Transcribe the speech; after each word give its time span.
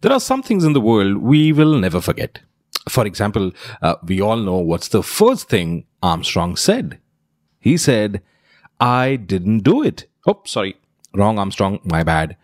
There 0.00 0.12
are 0.12 0.20
some 0.20 0.42
things 0.42 0.62
in 0.64 0.74
the 0.74 0.80
world 0.80 1.16
we 1.16 1.52
will 1.52 1.76
never 1.76 2.00
forget. 2.00 2.38
For 2.88 3.04
example, 3.04 3.50
uh, 3.82 3.96
we 4.04 4.20
all 4.20 4.36
know 4.36 4.58
what's 4.58 4.88
the 4.88 5.02
first 5.02 5.48
thing 5.48 5.86
Armstrong 6.02 6.54
said. 6.54 6.98
He 7.58 7.76
said, 7.76 8.22
I 8.78 9.16
didn't 9.16 9.60
do 9.60 9.82
it. 9.82 10.06
Oh, 10.24 10.40
sorry. 10.44 10.76
Wrong 11.14 11.38
Armstrong. 11.38 11.80
My 11.84 12.04
bad. 12.04 12.36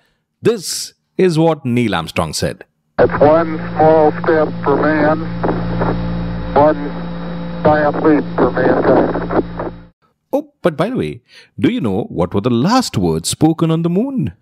This 0.42 0.94
is 1.16 1.38
what 1.38 1.64
Neil 1.64 1.94
Armstrong 1.94 2.32
said. 2.32 2.64
It's 2.98 3.12
one 3.20 3.56
small 3.74 4.10
step 4.22 4.48
for 4.64 4.76
man, 4.76 5.20
one 6.54 6.76
giant 7.62 8.02
leap 8.02 8.24
for 8.36 8.50
mankind. 8.50 9.72
Oh, 10.32 10.52
but 10.62 10.76
by 10.76 10.90
the 10.90 10.96
way, 10.96 11.22
do 11.58 11.70
you 11.70 11.80
know 11.80 12.02
what 12.04 12.34
were 12.34 12.40
the 12.40 12.50
last 12.50 12.98
words 12.98 13.28
spoken 13.28 13.70
on 13.70 13.82
the 13.82 13.90
moon? 13.90 14.32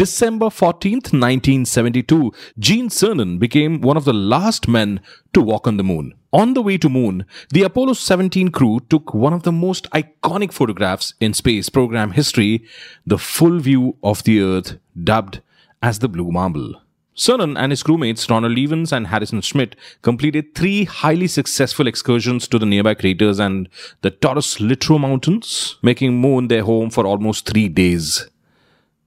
December 0.00 0.46
14th, 0.46 1.12
1972, 1.12 2.32
Gene 2.58 2.88
Cernan 2.88 3.38
became 3.38 3.82
one 3.82 3.98
of 3.98 4.06
the 4.06 4.14
last 4.14 4.66
men 4.66 4.98
to 5.34 5.42
walk 5.42 5.66
on 5.66 5.76
the 5.76 5.84
moon. 5.84 6.14
On 6.32 6.54
the 6.54 6.62
way 6.62 6.78
to 6.78 6.88
moon, 6.88 7.26
the 7.50 7.64
Apollo 7.64 7.92
17 7.92 8.48
crew 8.48 8.80
took 8.88 9.12
one 9.12 9.34
of 9.34 9.42
the 9.42 9.52
most 9.52 9.90
iconic 9.90 10.54
photographs 10.54 11.12
in 11.20 11.34
space 11.34 11.68
program 11.68 12.12
history, 12.12 12.64
the 13.06 13.18
full 13.18 13.58
view 13.58 13.98
of 14.02 14.24
the 14.24 14.40
Earth, 14.40 14.78
dubbed 15.04 15.42
as 15.82 15.98
the 15.98 16.08
Blue 16.08 16.30
Marble. 16.30 16.80
Cernan 17.14 17.58
and 17.58 17.70
his 17.70 17.82
crewmates 17.82 18.30
Ronald 18.30 18.58
Evans 18.58 18.94
and 18.94 19.08
Harrison 19.08 19.42
Schmitt 19.42 19.76
completed 20.00 20.54
three 20.54 20.84
highly 20.84 21.26
successful 21.26 21.86
excursions 21.86 22.48
to 22.48 22.58
the 22.58 22.64
nearby 22.64 22.94
craters 22.94 23.38
and 23.38 23.68
the 24.00 24.10
Taurus 24.10 24.60
Littrow 24.60 24.98
Mountains, 24.98 25.76
making 25.82 26.18
Moon 26.18 26.48
their 26.48 26.64
home 26.64 26.88
for 26.88 27.06
almost 27.06 27.44
three 27.44 27.68
days. 27.68 28.30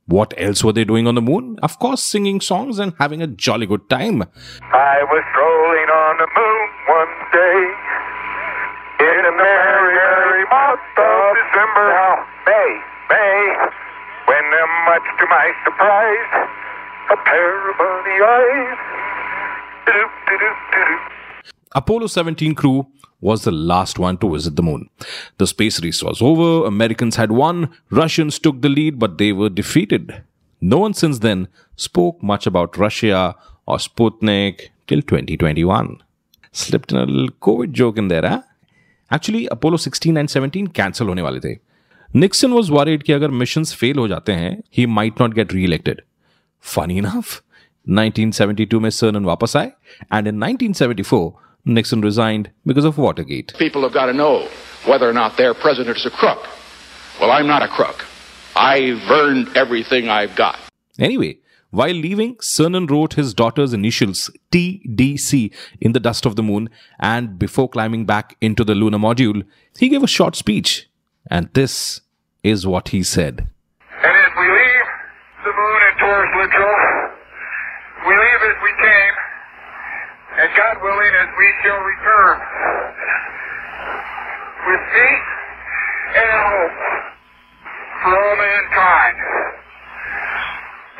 What 0.05 0.34
else 0.35 0.63
were 0.63 0.73
they 0.73 0.84
doing 0.84 1.07
on 1.07 1.16
the 1.16 1.21
moon? 1.21 1.57
Of 1.63 1.80
course, 1.80 2.03
singing 2.03 2.41
songs 2.41 2.77
and 2.77 2.94
having 2.99 3.22
a 3.22 3.28
jolly 3.28 3.66
good 3.66 3.89
time. 3.89 4.23
I 4.59 5.00
was 5.08 5.23
strolling 5.31 5.89
on 5.89 6.14
the 6.19 6.28
moon 6.28 6.67
one 6.91 7.14
day 7.31 7.59
in 9.00 9.23
a 9.23 9.31
merry, 9.31 9.95
merry 9.95 10.44
month 10.52 10.83
of 11.00 11.36
December. 11.39 11.88
May, 12.44 12.72
May, 13.08 13.55
when, 14.28 14.44
much 14.91 15.08
to 15.19 15.25
my 15.31 15.47
surprise, 15.63 16.52
a 17.08 17.17
pair 17.23 17.69
of 17.72 17.78
bunny 17.80 18.19
eyes. 18.19 18.80
Do-do-do-do-do. 19.88 20.88
Apollo 21.75 22.06
17 22.06 22.55
crew 22.55 22.86
was 23.20 23.44
the 23.44 23.50
last 23.50 23.98
one 23.98 24.17
to 24.19 24.33
visit 24.33 24.56
the 24.56 24.62
moon. 24.62 24.89
The 25.39 25.47
space 25.47 25.83
race 25.83 26.03
was 26.03 26.22
over, 26.22 26.67
Americans 26.67 27.17
had 27.17 27.33
won, 27.33 27.70
Russians 27.91 28.39
took 28.39 28.62
the 28.62 28.69
lead, 28.69 28.98
but 28.98 29.19
they 29.19 29.33
were 29.33 29.48
defeated. 29.48 30.22
No 30.61 30.78
one 30.78 30.94
since 30.94 31.19
then 31.19 31.48
spoke 31.77 32.22
much 32.22 32.47
about 32.47 32.78
Russia 32.78 33.36
or 33.67 33.78
Sputnik 33.78 34.70
till 34.86 35.03
2021. 35.03 35.98
Slipped 36.53 36.92
in 36.92 36.98
a 36.98 37.06
little 37.06 37.28
COVID 37.41 37.72
joke 37.72 37.98
in 37.98 38.08
there, 38.08 38.28
huh? 38.28 38.42
Actually, 39.11 39.47
Apollo 39.50 39.77
16 39.77 40.17
and 40.17 40.31
17 40.31 40.67
cancel 40.69 41.06
होने 41.06 41.22
वाले 41.22 41.41
थे. 41.41 41.58
Nixon 42.14 42.55
was 42.55 42.70
worried 42.70 43.05
कि 43.05 43.12
अगर 43.12 43.31
missions 43.31 43.75
fail 43.75 43.98
हो 43.98 44.08
जाते 44.08 44.33
हैं, 44.33 44.62
he 44.78 44.86
might 44.86 45.20
not 45.20 45.34
get 45.34 45.53
re-elected. 45.53 46.00
Funny 46.61 46.98
enough, 46.98 47.42
1972 47.89 48.81
में 48.81 48.91
Cernan 48.91 49.25
वापस 49.25 49.56
आए 49.56 49.72
and 50.12 50.27
in 50.27 50.41
1974 50.41 51.42
Nixon 51.66 52.02
resigned 52.02 52.52
because 52.66 52.86
of 52.86 52.97
Watergate. 52.97 53.53
People 53.58 53.83
have 53.83 53.94
got 53.94 54.08
to 54.08 54.14
know 54.14 54.47
whether 54.86 55.09
or 55.09 55.14
not 55.14 55.38
their 55.38 55.53
president 55.53 55.97
is 55.97 56.06
a 56.06 56.11
crook. 56.11 56.47
Well, 57.19 57.31
I'm 57.31 57.47
not 57.47 57.61
a 57.61 57.67
crook. 57.67 58.06
I've 58.56 59.02
earned 59.09 59.56
everything 59.56 60.09
I've 60.09 60.36
got. 60.36 60.59
Anyway, 61.00 61.39
while 61.72 61.94
leaving, 61.94 62.36
Cernan 62.36 62.89
wrote 62.89 63.14
his 63.14 63.34
daughter's 63.34 63.73
initials 63.73 64.30
TDC 64.52 65.52
in 65.81 65.94
the 65.94 66.00
dust 66.00 66.25
of 66.25 66.36
the 66.36 66.44
moon, 66.44 66.69
and 67.00 67.40
before 67.40 67.68
climbing 67.69 68.06
back 68.06 68.35
into 68.41 68.63
the 68.63 68.75
lunar 68.75 69.00
module, 69.00 69.44
he 69.78 69.90
gave 69.90 70.03
a 70.03 70.07
short 70.07 70.35
speech. 70.35 70.88
And 71.31 71.50
this 71.53 72.01
is 72.44 72.68
what 72.68 72.90
he 72.90 73.01
said. 73.01 73.47
And 73.90 74.18
as 74.18 74.31
we 74.38 74.45
leave 74.45 74.88
the 75.45 75.53
moon 75.56 75.80
at 75.90 75.97
Taurus 75.97 76.30
Littrow, 76.35 77.12
we 78.06 78.13
leave 78.13 78.41
as 78.51 78.57
we 78.62 78.72
came, 78.84 79.16
and 80.44 80.52
God 80.58 80.76
willing, 80.84 81.14
as 81.24 81.30
we 81.40 81.48
shall 81.64 81.80
return, 81.80 82.36
with 84.68 84.84
peace 84.92 85.30
and 86.20 86.31
hope 86.52 86.76
for 88.04 88.12
all 88.12 88.36
mankind. 88.36 89.16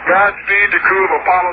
Godspeed 0.08 0.72
to 0.72 0.80
crew 0.80 1.04
of 1.04 1.12
Apollo 1.22 1.52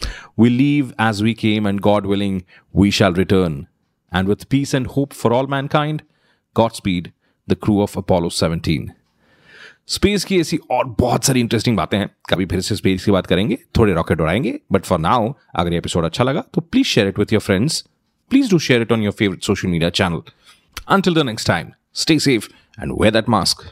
17. 0.00 0.32
We 0.36 0.48
leave 0.48 0.94
as 0.98 1.22
we 1.22 1.34
came, 1.34 1.66
and 1.66 1.82
God 1.82 2.06
willing, 2.06 2.46
we 2.72 2.90
shall 2.90 3.12
return. 3.12 3.68
And 4.10 4.26
with 4.26 4.48
peace 4.48 4.72
and 4.72 4.86
hope 4.86 5.12
for 5.12 5.30
all 5.34 5.46
mankind, 5.46 6.04
Godspeed, 6.54 7.12
the 7.46 7.56
crew 7.56 7.82
of 7.82 7.98
Apollo 7.98 8.30
17. 8.30 8.94
Space 9.92 10.24
की 10.24 10.40
ऐसी 10.40 10.58
और 10.70 10.84
बहुत 11.00 11.24
सारी 11.24 11.40
interesting 11.40 11.76
बातें 11.76 11.96
हैं। 11.98 12.08
कभी 12.28 12.46
फिर 12.46 12.60
से 12.60 12.76
स्पेस 12.76 13.04
की 13.04 13.10
बात 13.10 13.26
करेंगे, 13.26 13.58
थोड़े 13.78 13.92
रॉकेट 13.92 14.20
उड़ाएँगे 14.20 14.58
बट 14.72 14.84
फॉर 14.84 14.98
नाउ 14.98 15.32
अगर 15.54 15.72
ये 15.72 15.78
एपिसोड 15.78 16.04
अच्छा 16.04 16.24
लगा 16.24 16.44
तो 16.54 16.60
please 16.60 16.86
share 16.86 17.08
it 17.08 17.18
with 17.18 17.32
your 17.32 17.40
friends 17.40 17.80
please 18.30 18.50
do 18.50 18.58
share 18.58 18.82
it 18.82 18.92
on 18.92 19.02
your 19.02 19.12
favourite 19.12 19.42
social 19.42 19.68
media 19.68 19.90
channel 19.90 20.22
until 20.88 21.14
the 21.14 21.18
next 21.18 21.48
time 21.48 21.70
stay 21.94 22.18
safe 22.18 22.48
and 22.82 22.92
wear 23.00 23.12
that 23.12 23.28
mask 23.28 23.70